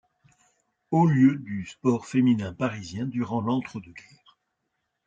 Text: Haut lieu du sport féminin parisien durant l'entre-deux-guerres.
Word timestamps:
Haut 0.89 1.05
lieu 1.05 1.37
du 1.37 1.63
sport 1.67 2.07
féminin 2.07 2.53
parisien 2.55 3.05
durant 3.05 3.39
l'entre-deux-guerres. 3.39 4.39